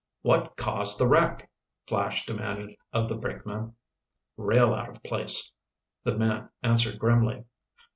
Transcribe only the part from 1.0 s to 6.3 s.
wreck?" Flash demanded of the brakeman. "Rail out of place," the